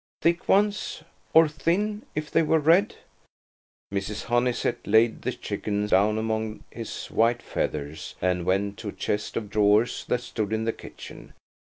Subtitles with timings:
[0.23, 2.95] Thick ones–or thin, if they were red."
[3.93, 4.23] Mrs.
[4.25, 9.51] Honeysett laid the chicken down among his white feathers and went to a chest of
[9.51, 11.33] drawers that stood in the kitchen.